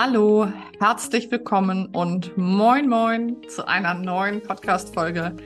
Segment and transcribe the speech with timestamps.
[0.00, 0.46] Hallo,
[0.78, 5.36] herzlich willkommen und moin moin zu einer neuen Podcast-Folge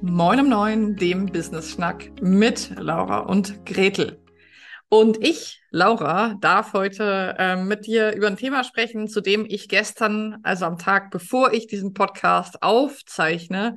[0.00, 4.18] Moin um Neun, dem Business-Schnack mit Laura und Gretel.
[4.88, 9.68] Und ich, Laura, darf heute äh, mit dir über ein Thema sprechen, zu dem ich
[9.68, 13.76] gestern, also am Tag, bevor ich diesen Podcast aufzeichne,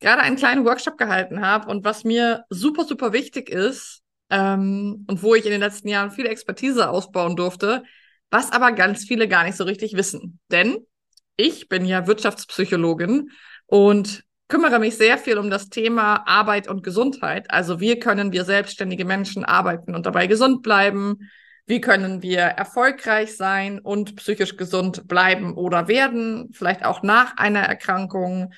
[0.00, 5.22] gerade einen kleinen Workshop gehalten habe und was mir super, super wichtig ist ähm, und
[5.22, 7.82] wo ich in den letzten Jahren viel Expertise ausbauen durfte,
[8.30, 10.40] was aber ganz viele gar nicht so richtig wissen.
[10.50, 10.78] Denn
[11.36, 13.30] ich bin ja Wirtschaftspsychologin
[13.66, 17.50] und kümmere mich sehr viel um das Thema Arbeit und Gesundheit.
[17.50, 21.18] Also wie können wir selbstständige Menschen arbeiten und dabei gesund bleiben?
[21.66, 26.50] Wie können wir erfolgreich sein und psychisch gesund bleiben oder werden?
[26.52, 28.52] Vielleicht auch nach einer Erkrankung.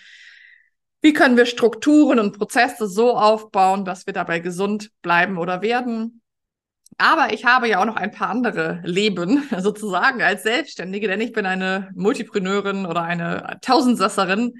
[1.01, 6.21] Wie können wir Strukturen und Prozesse so aufbauen, dass wir dabei gesund bleiben oder werden?
[6.99, 11.33] Aber ich habe ja auch noch ein paar andere Leben sozusagen als Selbstständige, denn ich
[11.33, 14.55] bin eine Multipreneurin oder eine Tausendsasserin.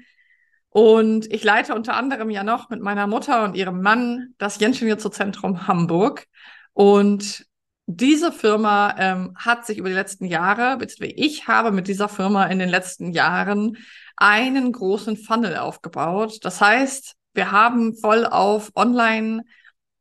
[0.69, 5.67] Und ich leite unter anderem ja noch mit meiner Mutter und ihrem Mann das Jenschenjutsu-Zentrum
[5.67, 6.27] Hamburg.
[6.73, 7.45] Und
[7.87, 12.45] diese Firma ähm, hat sich über die letzten Jahre, beziehungsweise ich habe mit dieser Firma
[12.45, 13.77] in den letzten Jahren
[14.15, 16.37] einen großen Funnel aufgebaut.
[16.43, 19.43] Das heißt, wir haben voll auf Online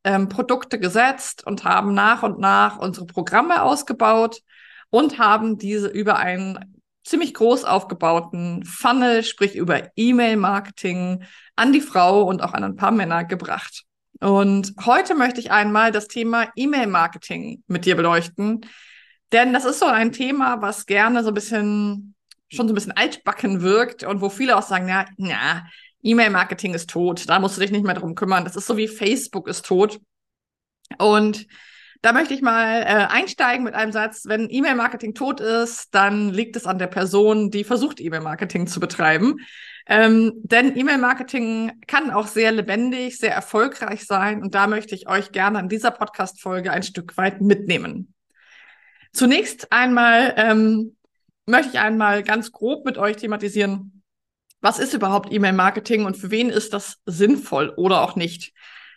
[0.05, 4.41] ähm, Produkte gesetzt und haben nach und nach unsere Programme ausgebaut
[4.91, 11.25] und haben diese über einen ziemlich groß aufgebauten Funnel, sprich über E-Mail-Marketing,
[11.57, 13.85] an die Frau und auch an ein paar Männer gebracht.
[14.21, 18.61] Und heute möchte ich einmal das Thema E-Mail-Marketing mit dir beleuchten,
[19.33, 22.15] denn das ist so ein Thema, was gerne so ein bisschen
[22.51, 25.67] schon so ein bisschen altbacken wirkt und wo viele auch sagen, ja, na,
[26.03, 28.45] E-Mail-Marketing ist tot, da musst du dich nicht mehr drum kümmern.
[28.45, 30.01] Das ist so wie Facebook ist tot.
[30.99, 31.47] Und
[32.01, 36.55] da möchte ich mal äh, einsteigen mit einem Satz, wenn E-Mail-Marketing tot ist, dann liegt
[36.55, 39.37] es an der Person, die versucht, E-Mail-Marketing zu betreiben.
[39.87, 44.43] Ähm, denn E-Mail-Marketing kann auch sehr lebendig, sehr erfolgreich sein.
[44.43, 48.15] Und da möchte ich euch gerne an dieser Podcast-Folge ein Stück weit mitnehmen.
[49.13, 50.97] Zunächst einmal ähm,
[51.47, 53.98] möchte ich einmal ganz grob mit euch thematisieren,
[54.61, 58.53] was ist überhaupt E-Mail-Marketing und für wen ist das sinnvoll oder auch nicht?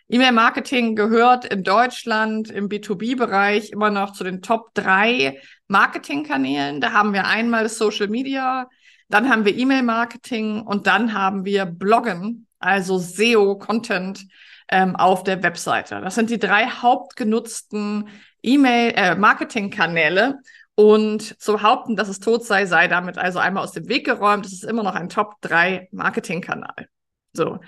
[0.08, 6.80] E-Mail-Marketing gehört in Deutschland im B2B-Bereich immer noch zu den Top drei Marketingkanälen.
[6.80, 8.68] Da haben wir einmal Social Media,
[9.08, 14.26] dann haben wir E-Mail-Marketing und dann haben wir Bloggen, also SEO-Content
[14.68, 16.00] ähm, auf der Webseite.
[16.00, 18.08] Das sind die drei hauptgenutzten
[18.42, 20.20] E-Mail-Marketing-Kanäle.
[20.20, 20.34] Äh,
[20.82, 24.44] und zu behaupten, dass es tot sei, sei damit also einmal aus dem Weg geräumt.
[24.46, 26.88] Es ist immer noch ein Top 3 Marketingkanal.
[27.32, 27.60] So.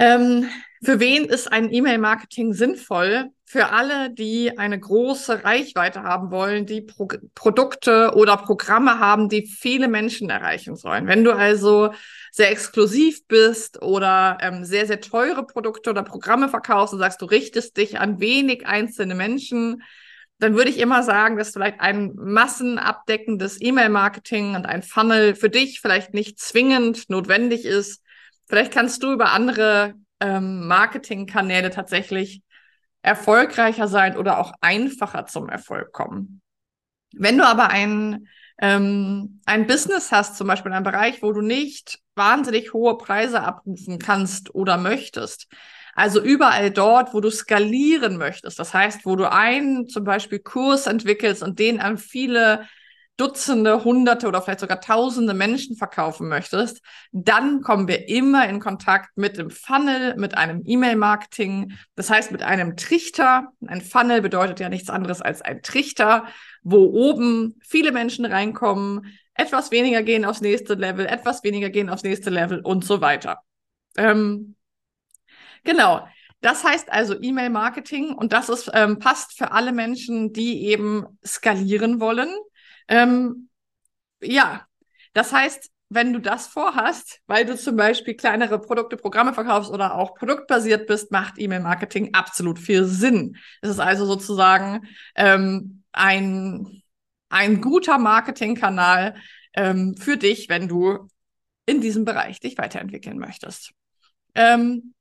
[0.00, 0.48] Ähm,
[0.82, 3.30] für wen ist ein E-Mail-Marketing sinnvoll?
[3.44, 7.06] Für alle, die eine große Reichweite haben wollen, die Pro
[7.36, 11.06] Produkte oder Programme haben, die viele Menschen erreichen sollen.
[11.06, 11.92] Wenn du also
[12.32, 17.26] sehr exklusiv bist oder ähm, sehr, sehr teure Produkte oder Programme verkaufst und sagst, du
[17.26, 19.84] richtest dich an wenig einzelne Menschen,
[20.38, 25.80] dann würde ich immer sagen, dass vielleicht ein massenabdeckendes E-Mail-Marketing und ein Funnel für dich
[25.80, 28.02] vielleicht nicht zwingend notwendig ist.
[28.48, 32.42] Vielleicht kannst du über andere ähm, Marketingkanäle tatsächlich
[33.02, 36.40] erfolgreicher sein oder auch einfacher zum Erfolg kommen.
[37.12, 38.28] Wenn du aber ein,
[38.60, 43.42] ähm, ein Business hast, zum Beispiel in einem Bereich, wo du nicht wahnsinnig hohe Preise
[43.42, 45.46] abrufen kannst oder möchtest,
[45.94, 48.58] also überall dort, wo du skalieren möchtest.
[48.58, 52.66] Das heißt, wo du einen zum Beispiel Kurs entwickelst und den an viele
[53.16, 56.82] Dutzende, Hunderte oder vielleicht sogar Tausende Menschen verkaufen möchtest,
[57.12, 62.42] dann kommen wir immer in Kontakt mit dem Funnel, mit einem E-Mail-Marketing, das heißt mit
[62.42, 63.52] einem Trichter.
[63.64, 66.26] Ein Funnel bedeutet ja nichts anderes als ein Trichter,
[66.64, 72.02] wo oben viele Menschen reinkommen, etwas weniger gehen aufs nächste Level, etwas weniger gehen aufs
[72.02, 73.42] nächste Level und so weiter.
[73.96, 74.56] Ähm,
[75.64, 76.06] Genau.
[76.40, 82.00] Das heißt also E-Mail-Marketing und das ist, ähm, passt für alle Menschen, die eben skalieren
[82.00, 82.28] wollen.
[82.86, 83.48] Ähm,
[84.20, 84.66] ja,
[85.14, 89.94] das heißt, wenn du das vorhast, weil du zum Beispiel kleinere Produkte, Programme verkaufst oder
[89.94, 93.36] auch produktbasiert bist, macht E-Mail-Marketing absolut viel Sinn.
[93.62, 96.82] Es ist also sozusagen ähm, ein,
[97.28, 99.14] ein guter Marketingkanal
[99.54, 101.08] ähm, für dich, wenn du
[101.66, 103.72] in diesem Bereich dich weiterentwickeln möchtest.
[104.34, 104.93] Ähm,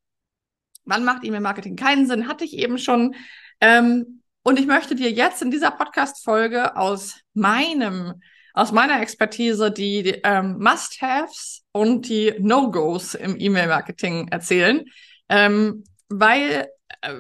[0.86, 2.28] Wann macht E-Mail-Marketing keinen Sinn?
[2.28, 3.16] Hatte ich eben schon.
[3.62, 8.22] Ähm, und ich möchte dir jetzt in dieser Podcast-Folge aus meinem,
[8.54, 14.84] aus meiner Expertise die, die ähm, Must-Haves und die No-Gos im E-Mail-Marketing erzählen,
[15.30, 16.68] ähm, weil,
[17.02, 17.14] äh,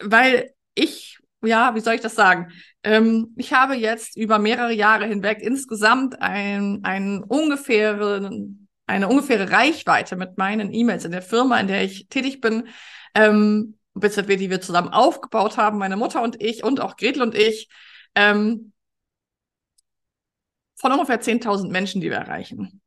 [0.00, 2.52] weil ich ja, wie soll ich das sagen?
[2.84, 8.30] Ähm, ich habe jetzt über mehrere Jahre hinweg insgesamt ein, ein ungefähre,
[8.92, 12.68] eine ungefähre Reichweite mit meinen E-Mails in der Firma, in der ich tätig bin,
[13.14, 17.34] ähm, beziehungsweise die wir zusammen aufgebaut haben, meine Mutter und ich und auch Gretel und
[17.34, 17.68] ich,
[18.14, 18.72] ähm,
[20.76, 22.80] von ungefähr 10.000 Menschen, die wir erreichen.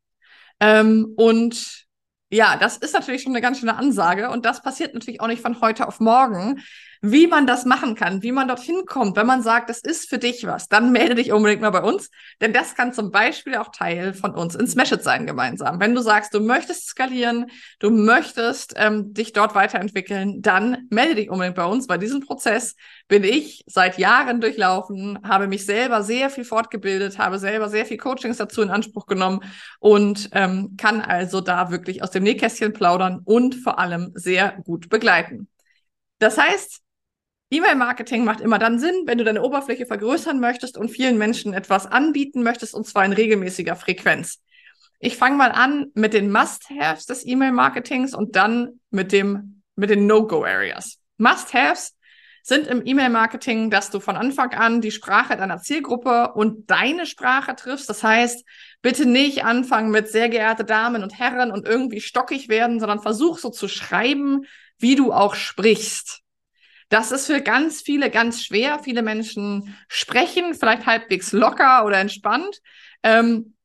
[0.60, 1.86] Ähm, und
[2.30, 5.42] ja, das ist natürlich schon eine ganz schöne Ansage und das passiert natürlich auch nicht
[5.42, 6.62] von heute auf morgen.
[7.08, 10.18] Wie man das machen kann, wie man dorthin kommt, wenn man sagt, das ist für
[10.18, 12.10] dich was, dann melde dich unbedingt mal bei uns,
[12.42, 15.80] denn das kann zum Beispiel auch Teil von uns in Smash sein gemeinsam.
[15.80, 21.30] Wenn du sagst, du möchtest skalieren, du möchtest ähm, dich dort weiterentwickeln, dann melde dich
[21.30, 21.86] unbedingt bei uns.
[21.86, 22.76] Bei diesem Prozess
[23.08, 27.98] bin ich seit Jahren durchlaufen, habe mich selber sehr viel fortgebildet, habe selber sehr viel
[27.98, 29.42] Coachings dazu in Anspruch genommen
[29.80, 34.90] und ähm, kann also da wirklich aus dem Nähkästchen plaudern und vor allem sehr gut
[34.90, 35.50] begleiten.
[36.18, 36.85] Das heißt,
[37.52, 41.86] E-Mail-Marketing macht immer dann Sinn, wenn du deine Oberfläche vergrößern möchtest und vielen Menschen etwas
[41.86, 44.42] anbieten möchtest, und zwar in regelmäßiger Frequenz.
[45.00, 50.08] Ich fange mal an mit den Must-Haves des E-Mail-Marketings und dann mit dem, mit den
[50.08, 51.00] No-Go-Areas.
[51.18, 51.96] Must-Haves
[52.42, 57.56] sind im E-Mail-Marketing, dass du von Anfang an die Sprache deiner Zielgruppe und deine Sprache
[57.56, 57.90] triffst.
[57.90, 58.46] Das heißt,
[58.82, 63.40] bitte nicht anfangen mit sehr geehrte Damen und Herren und irgendwie stockig werden, sondern versuch
[63.40, 64.46] so zu schreiben,
[64.78, 66.22] wie du auch sprichst.
[66.96, 68.80] Das ist für ganz viele ganz schwer.
[68.82, 72.62] Viele Menschen sprechen vielleicht halbwegs locker oder entspannt.
[73.04, 73.56] Ähm,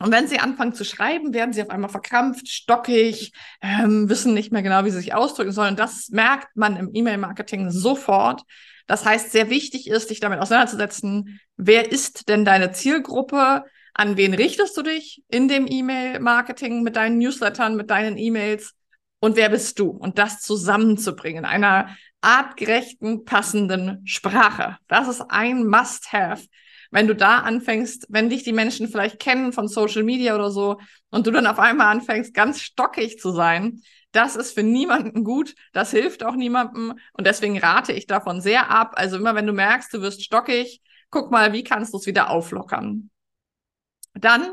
[0.00, 4.50] und wenn sie anfangen zu schreiben, werden sie auf einmal verkrampft, stockig, ähm, wissen nicht
[4.50, 5.76] mehr genau, wie sie sich ausdrücken sollen.
[5.76, 8.42] Das merkt man im E-Mail-Marketing sofort.
[8.88, 13.62] Das heißt, sehr wichtig ist, dich damit auseinanderzusetzen, wer ist denn deine Zielgruppe?
[13.94, 18.74] An wen richtest du dich in dem E-Mail-Marketing mit deinen Newslettern, mit deinen E-Mails?
[19.20, 19.88] Und wer bist du?
[19.90, 21.90] Und das zusammenzubringen, einer
[22.22, 24.78] artgerechten, passenden Sprache.
[24.88, 26.46] Das ist ein Must-Have.
[26.90, 30.78] Wenn du da anfängst, wenn dich die Menschen vielleicht kennen von Social Media oder so
[31.10, 33.82] und du dann auf einmal anfängst, ganz stockig zu sein,
[34.12, 38.70] das ist für niemanden gut, das hilft auch niemandem und deswegen rate ich davon sehr
[38.70, 38.92] ab.
[38.96, 42.28] Also immer wenn du merkst, du wirst stockig, guck mal, wie kannst du es wieder
[42.28, 43.10] auflockern.
[44.14, 44.52] Dann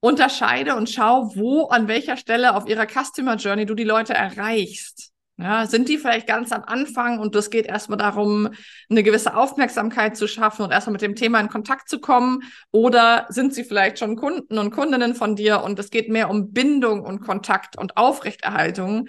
[0.00, 5.09] unterscheide und schau, wo, an welcher Stelle auf ihrer Customer Journey du die Leute erreichst.
[5.42, 8.50] Ja, sind die vielleicht ganz am Anfang und es geht erstmal darum,
[8.90, 12.42] eine gewisse Aufmerksamkeit zu schaffen und erstmal mit dem Thema in Kontakt zu kommen?
[12.72, 16.52] Oder sind sie vielleicht schon Kunden und Kundinnen von dir und es geht mehr um
[16.52, 19.08] Bindung und Kontakt und Aufrechterhaltung?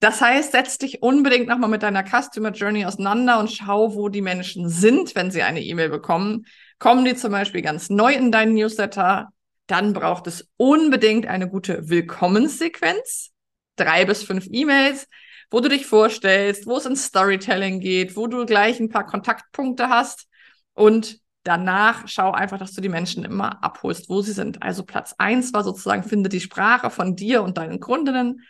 [0.00, 4.20] Das heißt, setz dich unbedingt nochmal mit deiner Customer Journey auseinander und schau, wo die
[4.20, 6.44] Menschen sind, wenn sie eine E-Mail bekommen.
[6.78, 9.30] Kommen die zum Beispiel ganz neu in deinen Newsletter?
[9.66, 13.30] Dann braucht es unbedingt eine gute Willkommenssequenz.
[13.76, 15.06] Drei bis fünf E-Mails
[15.50, 19.88] wo du dich vorstellst, wo es ins Storytelling geht, wo du gleich ein paar Kontaktpunkte
[19.88, 20.26] hast
[20.74, 24.62] und danach schau einfach, dass du die Menschen immer abholst, wo sie sind.
[24.62, 28.42] Also Platz eins war sozusagen, finde die Sprache von dir und deinen Kundinnen.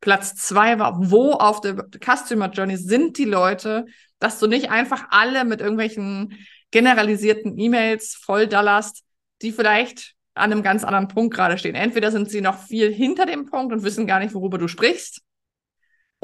[0.00, 3.86] Platz zwei war, wo auf der Customer Journey sind die Leute,
[4.18, 6.38] dass du nicht einfach alle mit irgendwelchen
[6.70, 9.02] generalisierten E-Mails voll dallerst,
[9.42, 11.74] die vielleicht an einem ganz anderen Punkt gerade stehen.
[11.74, 15.22] Entweder sind sie noch viel hinter dem Punkt und wissen gar nicht, worüber du sprichst,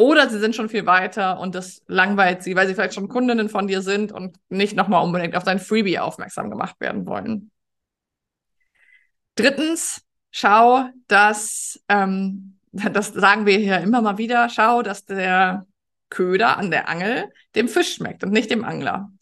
[0.01, 3.51] oder sie sind schon viel weiter und das langweilt sie, weil sie vielleicht schon Kundinnen
[3.51, 7.51] von dir sind und nicht nochmal unbedingt auf dein Freebie aufmerksam gemacht werden wollen.
[9.35, 15.67] Drittens, schau, dass, ähm, das sagen wir hier immer mal wieder, schau, dass der
[16.09, 19.13] Köder an der Angel dem Fisch schmeckt und nicht dem Angler.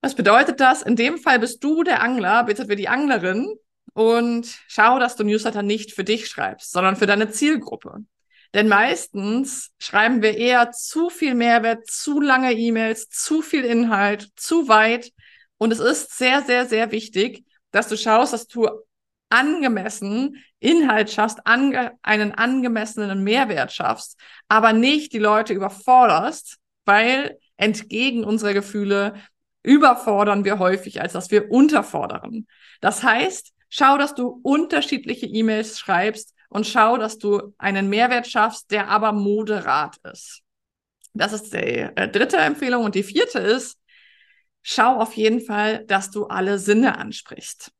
[0.00, 0.82] Was bedeutet das?
[0.82, 3.52] In dem Fall bist du der Angler, bitte wir die Anglerin
[3.94, 8.04] und schau, dass du Newsletter nicht für dich schreibst, sondern für deine Zielgruppe.
[8.54, 14.68] Denn meistens schreiben wir eher zu viel Mehrwert, zu lange E-Mails, zu viel Inhalt, zu
[14.68, 15.12] weit.
[15.58, 18.68] Und es ist sehr, sehr, sehr wichtig, dass du schaust, dass du
[19.28, 28.24] angemessen Inhalt schaffst, ange einen angemessenen Mehrwert schaffst, aber nicht die Leute überforderst, weil entgegen
[28.24, 29.14] unserer Gefühle
[29.62, 32.46] überfordern wir häufig, als dass wir unterfordern.
[32.80, 38.70] Das heißt, schau, dass du unterschiedliche E-Mails schreibst, und schau, dass du einen Mehrwert schaffst,
[38.70, 40.42] der aber moderat ist.
[41.14, 42.84] Das ist die äh, dritte Empfehlung.
[42.84, 43.78] Und die vierte ist,
[44.62, 47.72] schau auf jeden Fall, dass du alle Sinne ansprichst.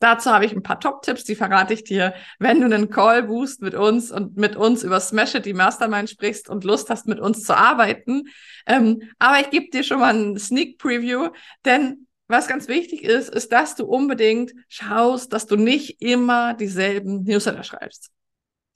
[0.00, 3.62] Dazu habe ich ein paar Top-Tipps, die verrate ich dir, wenn du einen Call boost
[3.62, 7.20] mit uns und mit uns über Smash It, die Mastermind sprichst und Lust hast, mit
[7.20, 8.24] uns zu arbeiten.
[8.66, 11.30] Ähm, aber ich gebe dir schon mal einen Sneak Preview,
[11.64, 17.24] denn was ganz wichtig ist, ist, dass du unbedingt schaust, dass du nicht immer dieselben
[17.24, 18.10] Newsletter schreibst.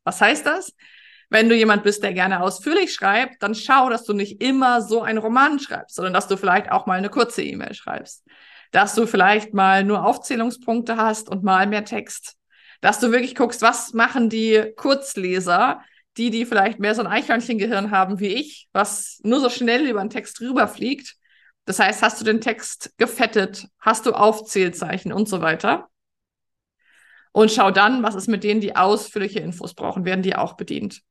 [0.04, 0.72] Was heißt das?
[1.28, 5.02] Wenn du jemand bist, der gerne ausführlich schreibt, dann schau, dass du nicht immer so
[5.02, 8.24] einen Roman schreibst, sondern dass du vielleicht auch mal eine kurze E-Mail schreibst.
[8.70, 12.36] Dass du vielleicht mal nur Aufzählungspunkte hast und mal mehr Text.
[12.80, 15.80] Dass du wirklich guckst, was machen die Kurzleser,
[16.16, 20.00] die, die vielleicht mehr so ein Eichhörnchengehirn haben wie ich, was nur so schnell über
[20.00, 21.16] einen Text rüberfliegt.
[21.66, 25.88] Das heißt, hast du den Text gefettet, hast du Aufzählzeichen und so weiter.
[27.32, 31.02] Und schau dann, was ist mit denen, die ausführliche Infos brauchen, werden die auch bedient.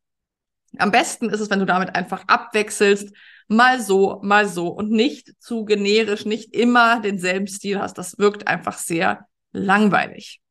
[0.79, 3.13] Am besten ist es, wenn du damit einfach abwechselst,
[3.47, 7.97] mal so, mal so und nicht zu generisch, nicht immer denselben Stil hast.
[7.97, 10.41] Das wirkt einfach sehr langweilig.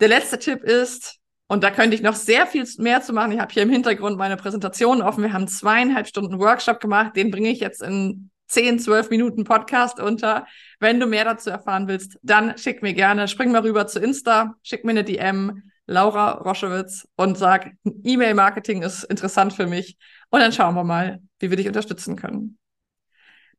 [0.00, 3.32] Der letzte Tipp ist, und da könnte ich noch sehr viel mehr zu machen.
[3.32, 5.22] Ich habe hier im Hintergrund meine Präsentation offen.
[5.22, 7.14] Wir haben zweieinhalb Stunden Workshop gemacht.
[7.14, 10.46] Den bringe ich jetzt in 10, 12 Minuten Podcast unter.
[10.80, 14.54] Wenn du mehr dazu erfahren willst, dann schick mir gerne, spring mal rüber zu Insta,
[14.62, 19.96] schick mir eine DM, Laura Roschewitz und sag, E-Mail-Marketing ist interessant für mich.
[20.30, 22.58] Und dann schauen wir mal, wie wir dich unterstützen können.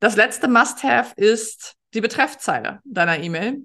[0.02, 3.62] Das letzte Must-Have ist die Betreffzeile deiner E-Mail.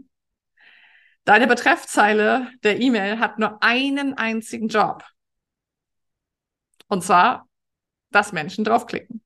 [1.25, 5.05] Deine Betreffzeile der E-Mail hat nur einen einzigen Job.
[6.89, 7.49] Und zwar,
[8.11, 9.23] dass Menschen draufklicken.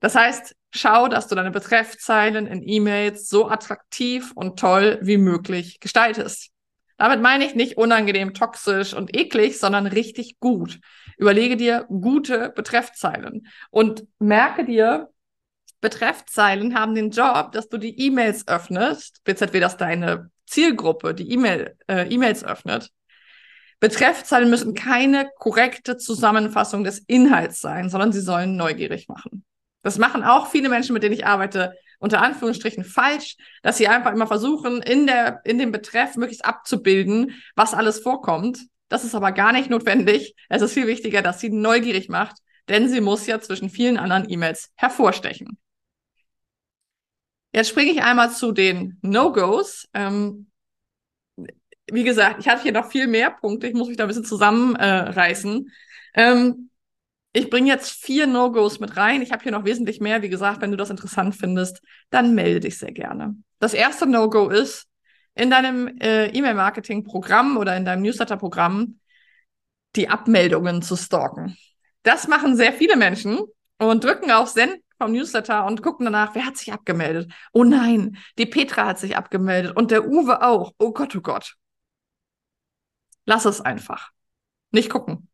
[0.00, 5.80] Das heißt, schau, dass du deine Betreffzeilen in E-Mails so attraktiv und toll wie möglich
[5.80, 6.50] gestaltest.
[6.96, 10.80] Damit meine ich nicht unangenehm, toxisch und eklig, sondern richtig gut.
[11.16, 15.08] Überlege dir gute Betreffzeilen und merke dir,
[15.80, 21.76] Betreffzeilen haben den Job, dass du die E-Mails öffnest, BZW, dass deine Zielgruppe die E-Mail,
[21.88, 22.90] äh, E-Mails öffnet.
[23.80, 29.44] Betreffzeilen müssen keine korrekte Zusammenfassung des Inhalts sein, sondern sie sollen neugierig machen.
[29.82, 34.12] Das machen auch viele Menschen, mit denen ich arbeite, unter Anführungsstrichen falsch, dass sie einfach
[34.12, 38.60] immer versuchen, in der, in dem Betreff möglichst abzubilden, was alles vorkommt.
[38.88, 40.34] Das ist aber gar nicht notwendig.
[40.48, 42.36] Es ist viel wichtiger, dass sie neugierig macht,
[42.68, 45.58] denn sie muss ja zwischen vielen anderen E-Mails hervorstechen.
[47.58, 49.88] Jetzt springe ich einmal zu den No-Gos.
[49.92, 50.48] Ähm,
[51.90, 53.66] wie gesagt, ich hatte hier noch viel mehr Punkte.
[53.66, 55.68] Ich muss mich da ein bisschen zusammenreißen.
[56.12, 56.70] Äh, ähm,
[57.32, 59.22] ich bringe jetzt vier No-Gos mit rein.
[59.22, 60.22] Ich habe hier noch wesentlich mehr.
[60.22, 63.34] Wie gesagt, wenn du das interessant findest, dann melde dich sehr gerne.
[63.58, 64.86] Das erste No-Go ist,
[65.34, 69.00] in deinem äh, E-Mail-Marketing-Programm oder in deinem Newsletter-Programm
[69.96, 71.56] die Abmeldungen zu stalken.
[72.04, 73.40] Das machen sehr viele Menschen
[73.78, 77.32] und drücken auf Send vom Newsletter und gucken danach, wer hat sich abgemeldet.
[77.52, 80.72] Oh nein, die Petra hat sich abgemeldet und der Uwe auch.
[80.78, 81.54] Oh Gott, oh Gott.
[83.24, 84.10] Lass es einfach.
[84.70, 85.28] Nicht gucken.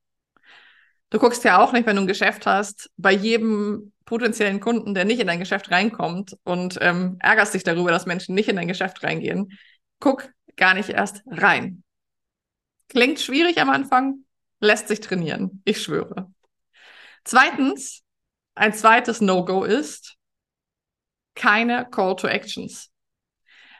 [1.10, 5.04] Du guckst ja auch nicht, wenn du ein Geschäft hast, bei jedem potenziellen Kunden, der
[5.04, 8.68] nicht in dein Geschäft reinkommt und ähm, ärgerst dich darüber, dass Menschen nicht in dein
[8.68, 9.56] Geschäft reingehen.
[10.00, 11.82] Guck gar nicht erst rein.
[12.88, 14.24] Klingt schwierig am Anfang,
[14.60, 15.62] lässt sich trainieren.
[15.64, 16.30] Ich schwöre.
[17.24, 18.03] Zweitens,
[18.54, 20.16] ein zweites No-Go ist
[21.34, 22.90] keine Call to Actions.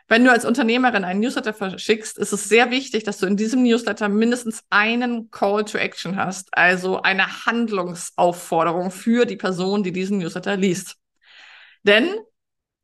[0.07, 3.63] Wenn du als Unternehmerin einen Newsletter verschickst, ist es sehr wichtig, dass du in diesem
[3.63, 10.19] Newsletter mindestens einen Call to Action hast, also eine Handlungsaufforderung für die Person, die diesen
[10.19, 10.97] Newsletter liest.
[11.85, 12.19] Denn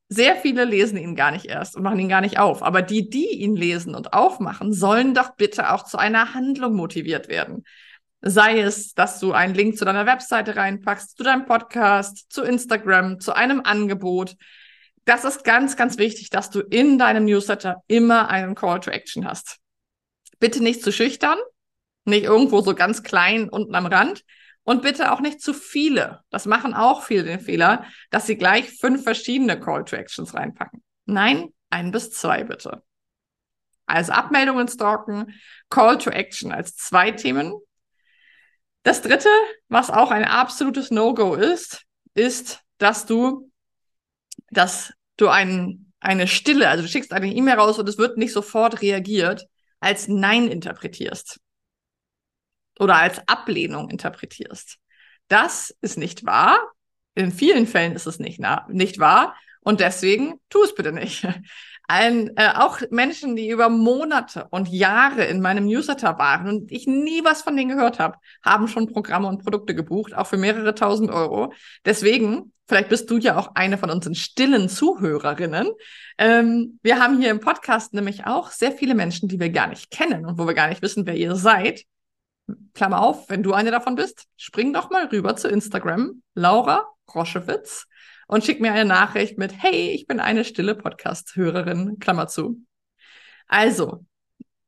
[0.08, 2.62] sehr viele lesen ihn gar nicht erst und machen ihn gar nicht auf.
[2.62, 7.28] Aber die, die ihn lesen und aufmachen, sollen doch bitte auch zu einer Handlung motiviert
[7.28, 7.64] werden.
[8.22, 13.18] Sei es, dass du einen Link zu deiner Webseite reinpackst, zu deinem Podcast, zu Instagram,
[13.20, 14.36] zu einem Angebot.
[15.06, 19.26] Das ist ganz, ganz wichtig, dass du in deinem Newsletter immer einen Call to Action
[19.26, 19.58] hast.
[20.38, 21.38] Bitte nicht zu schüchtern,
[22.04, 24.24] nicht irgendwo so ganz klein unten am Rand
[24.64, 26.20] und bitte auch nicht zu viele.
[26.30, 30.82] Das machen auch viele den Fehler, dass sie gleich fünf verschiedene Call to Actions reinpacken.
[31.06, 32.82] Nein, ein bis zwei bitte.
[33.86, 35.34] Also Abmeldungen stalken,
[35.70, 37.54] Call to Action als zwei Themen
[38.82, 39.28] das dritte,
[39.68, 41.82] was auch ein absolutes No-Go ist,
[42.14, 43.50] ist, dass du,
[44.50, 48.32] dass du ein, eine Stille, also du schickst eine E-Mail raus und es wird nicht
[48.32, 49.46] sofort reagiert,
[49.80, 51.40] als Nein interpretierst
[52.78, 54.78] oder als Ablehnung interpretierst.
[55.28, 56.58] Das ist nicht wahr.
[57.14, 59.36] In vielen Fällen ist es nicht, nicht wahr.
[59.60, 61.26] Und deswegen tu es bitte nicht.
[61.92, 66.86] Ein, äh, auch Menschen, die über Monate und Jahre in meinem Newsletter waren und ich
[66.86, 70.76] nie was von denen gehört habe, haben schon Programme und Produkte gebucht, auch für mehrere
[70.76, 71.52] tausend Euro.
[71.84, 75.68] Deswegen, vielleicht bist du ja auch eine von unseren stillen Zuhörerinnen.
[76.16, 79.90] Ähm, wir haben hier im Podcast nämlich auch sehr viele Menschen, die wir gar nicht
[79.90, 81.82] kennen und wo wir gar nicht wissen, wer ihr seid.
[82.72, 87.88] Klammer auf, wenn du eine davon bist, spring doch mal rüber zu Instagram, Laura Roschewitz
[88.30, 92.64] und schick mir eine Nachricht mit, hey, ich bin eine stille Podcast-Hörerin, Klammer zu.
[93.48, 94.06] Also,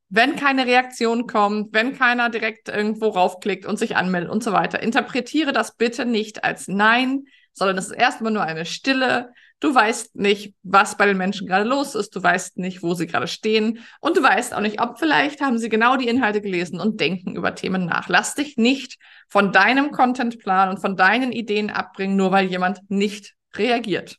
[0.09, 4.83] wenn keine Reaktion kommt, wenn keiner direkt irgendwo raufklickt und sich anmeldet und so weiter,
[4.83, 9.33] interpretiere das bitte nicht als Nein, sondern es ist erstmal nur eine Stille.
[9.61, 12.17] Du weißt nicht, was bei den Menschen gerade los ist.
[12.17, 13.79] Du weißt nicht, wo sie gerade stehen.
[14.01, 17.37] Und du weißt auch nicht, ob vielleicht haben sie genau die Inhalte gelesen und denken
[17.37, 18.09] über Themen nach.
[18.09, 23.37] Lass dich nicht von deinem Contentplan und von deinen Ideen abbringen, nur weil jemand nicht
[23.57, 24.19] reagiert.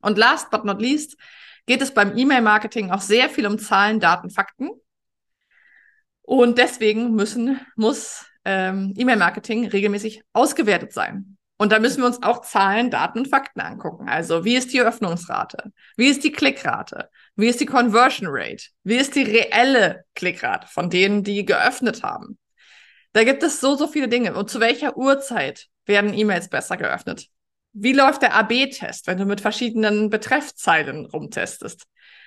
[0.00, 1.16] Und last but not least
[1.66, 4.70] geht es beim E-Mail-Marketing auch sehr viel um Zahlen, Daten, Fakten.
[6.22, 11.36] Und deswegen müssen, muss ähm, E-Mail-Marketing regelmäßig ausgewertet sein.
[11.58, 14.08] Und da müssen wir uns auch Zahlen, Daten und Fakten angucken.
[14.08, 15.72] Also, wie ist die Öffnungsrate?
[15.96, 17.08] Wie ist die Klickrate?
[17.34, 18.66] Wie ist die Conversion Rate?
[18.82, 22.38] Wie ist die reelle Klickrate von denen, die geöffnet haben?
[23.12, 24.34] Da gibt es so, so viele Dinge.
[24.34, 27.28] Und zu welcher Uhrzeit werden E-Mails besser geöffnet?
[27.78, 31.84] Wie läuft der AB-Test, wenn du mit verschiedenen Betreffzeilen rumtestest?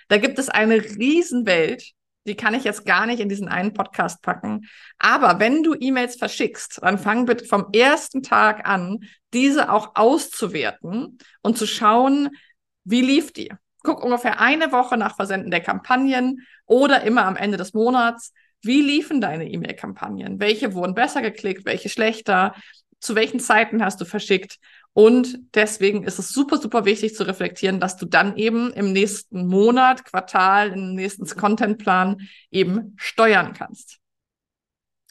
[0.07, 1.93] Da gibt es eine Riesenwelt
[2.29, 4.67] die kann ich jetzt gar nicht in diesen einen Podcast packen.
[4.99, 8.99] Aber wenn du E-Mails verschickst, dann fang bitte vom ersten Tag an,
[9.33, 12.29] diese auch auszuwerten und zu schauen,
[12.83, 13.51] wie lief die.
[13.83, 18.33] Guck ungefähr eine Woche nach Versenden der Kampagnen oder immer am Ende des Monats.
[18.61, 20.39] Wie liefen deine E-Mail-Kampagnen?
[20.39, 22.53] Welche wurden besser geklickt, welche schlechter?
[22.99, 24.57] Zu welchen Zeiten hast du verschickt?
[24.93, 29.47] Und deswegen ist es super, super wichtig zu reflektieren, dass du dann eben im nächsten
[29.47, 33.99] Monat, Quartal, im nächsten Contentplan eben steuern kannst.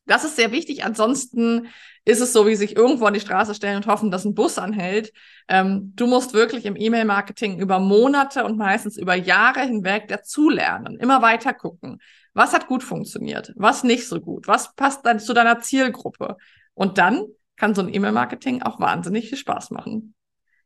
[0.09, 0.85] Das ist sehr wichtig.
[0.85, 1.69] Ansonsten
[2.05, 4.59] ist es so, wie sich irgendwo an die Straße stellen und hoffen, dass ein Bus
[4.59, 5.13] anhält.
[5.49, 11.21] Ähm, du musst wirklich im E-Mail-Marketing über Monate und meistens über Jahre hinweg dazulernen, immer
[11.21, 11.99] weiter gucken.
[12.33, 13.53] Was hat gut funktioniert?
[13.57, 14.49] Was nicht so gut?
[14.49, 16.37] Was passt dann zu deiner Zielgruppe?
[16.73, 17.27] Und dann
[17.59, 20.15] kann so ein E-Mail-Marketing auch wahnsinnig viel Spaß machen.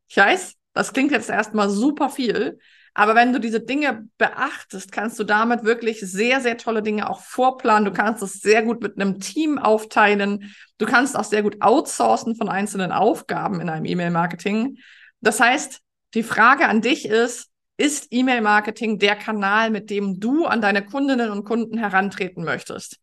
[0.09, 2.59] Ich weiß, das klingt jetzt erstmal super viel,
[2.95, 7.21] aber wenn du diese Dinge beachtest, kannst du damit wirklich sehr, sehr tolle Dinge auch
[7.21, 7.87] vorplanen.
[7.87, 10.53] Du kannst es sehr gut mit einem Team aufteilen.
[10.77, 14.77] Du kannst auch sehr gut outsourcen von einzelnen Aufgaben in einem E-Mail-Marketing.
[15.23, 15.81] Das heißt,
[16.15, 21.31] die Frage an dich ist, ist E-Mail-Marketing der Kanal, mit dem du an deine Kundinnen
[21.31, 22.99] und Kunden herantreten möchtest?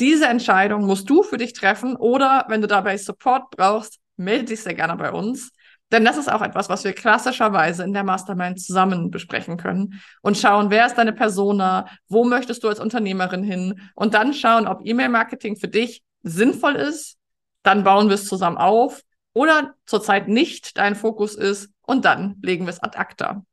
[0.00, 4.62] Diese Entscheidung musst du für dich treffen oder wenn du dabei Support brauchst, melde dich
[4.62, 5.52] sehr gerne bei uns.
[5.92, 10.36] Denn das ist auch etwas, was wir klassischerweise in der Mastermind zusammen besprechen können und
[10.36, 14.80] schauen, wer ist deine Persona, wo möchtest du als Unternehmerin hin und dann schauen, ob
[14.84, 17.16] E-Mail-Marketing für dich sinnvoll ist.
[17.62, 19.02] Dann bauen wir es zusammen auf
[19.34, 23.44] oder zurzeit nicht dein Fokus ist und dann legen wir es ad acta.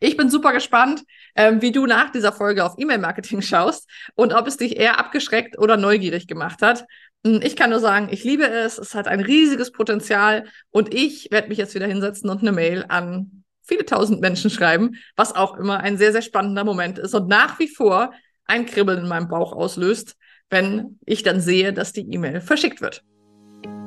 [0.00, 1.02] Ich bin super gespannt,
[1.34, 5.58] ähm, wie du nach dieser Folge auf E-Mail-Marketing schaust und ob es dich eher abgeschreckt
[5.58, 6.84] oder neugierig gemacht hat.
[7.26, 8.78] Hm, ich kann nur sagen, ich liebe es.
[8.78, 12.84] Es hat ein riesiges Potenzial und ich werde mich jetzt wieder hinsetzen und eine Mail
[12.88, 17.28] an viele tausend Menschen schreiben, was auch immer ein sehr, sehr spannender Moment ist und
[17.28, 18.12] nach wie vor
[18.46, 20.16] ein Kribbeln in meinem Bauch auslöst,
[20.48, 23.04] wenn ich dann sehe, dass die E-Mail verschickt wird.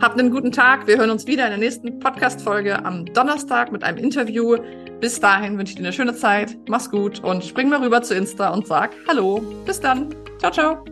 [0.02, 0.88] Habt einen guten Tag.
[0.88, 4.58] Wir hören uns wieder in der nächsten Podcast-Folge am Donnerstag mit einem Interview.
[5.02, 6.56] Bis dahin wünsche ich dir eine schöne Zeit.
[6.70, 9.42] Mach's gut und spring mal rüber zu Insta und sag Hallo.
[9.66, 10.16] Bis dann.
[10.40, 10.86] Ciao, ciao.